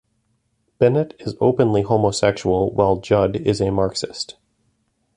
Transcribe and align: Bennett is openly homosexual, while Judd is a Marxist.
Bennett 0.79 1.13
is 1.19 1.35
openly 1.39 1.83
homosexual, 1.83 2.71
while 2.71 2.95
Judd 2.97 3.35
is 3.35 3.61
a 3.61 3.69
Marxist. 3.69 4.35